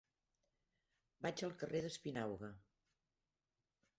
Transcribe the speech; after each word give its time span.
Vaig 1.25 1.43
al 1.49 1.53
carrer 1.59 1.83
d'Espinauga. 1.85 2.49